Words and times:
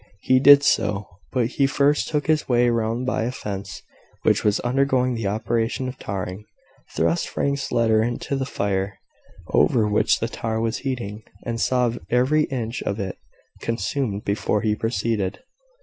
He 0.21 0.39
did 0.39 0.63
so: 0.63 1.05
but 1.31 1.45
he 1.45 1.67
first 1.67 2.07
took 2.07 2.25
his 2.25 2.49
way 2.49 2.71
round 2.71 3.05
by 3.05 3.21
a 3.21 3.31
fence 3.31 3.83
which 4.23 4.43
was 4.43 4.59
undergoing 4.61 5.13
the 5.13 5.27
operation 5.27 5.87
of 5.87 5.99
tarring, 5.99 6.45
thrust 6.95 7.29
Frank's 7.29 7.71
letter 7.71 8.01
into 8.01 8.35
the 8.35 8.47
fire 8.47 8.97
over 9.49 9.87
which 9.87 10.19
the 10.19 10.27
tar 10.27 10.59
was 10.59 10.77
heating, 10.79 11.21
and 11.45 11.61
saw 11.61 11.91
every 12.09 12.45
inch 12.45 12.81
of 12.81 12.99
it 12.99 13.19
consumed 13.61 14.25
before 14.25 14.61
he 14.61 14.73
proceeded. 14.73 15.43